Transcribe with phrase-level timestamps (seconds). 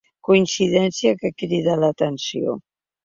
[0.27, 2.57] Coincidència que crida l’atenció.